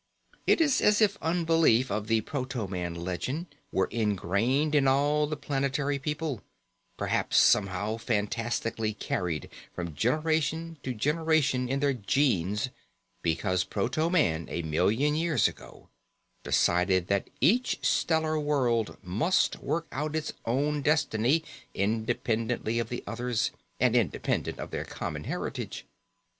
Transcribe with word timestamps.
It 0.47 0.59
is 0.61 0.81
as 0.81 0.99
if 0.99 1.15
unbelief 1.21 1.91
of 1.91 2.07
the 2.07 2.21
proto 2.21 2.65
man 2.67 2.95
legend 2.95 3.53
were 3.71 3.85
ingrained 3.91 4.73
in 4.73 4.87
all 4.87 5.27
the 5.27 5.37
planetary 5.37 5.99
people, 5.99 6.41
perhaps 6.97 7.37
somehow 7.37 7.97
fantastically 7.97 8.95
carried 8.95 9.47
from 9.75 9.93
generation 9.93 10.79
to 10.81 10.95
generation 10.95 11.69
in 11.69 11.81
their 11.81 11.93
genes 11.93 12.69
because 13.21 13.63
proto 13.63 14.09
man 14.09 14.47
a 14.49 14.63
million 14.63 15.13
years 15.13 15.47
ago 15.47 15.87
decided 16.43 17.05
that 17.05 17.29
each 17.39 17.77
stellar 17.85 18.39
world 18.39 18.97
must 19.03 19.59
work 19.59 19.85
out 19.91 20.15
its 20.15 20.33
own 20.45 20.81
destiny 20.81 21.43
independently 21.75 22.79
of 22.79 22.89
the 22.89 23.03
others 23.05 23.51
and 23.79 23.95
independent 23.95 24.57
of 24.57 24.71
their 24.71 24.83
common 24.83 25.25
heritage. 25.25 25.85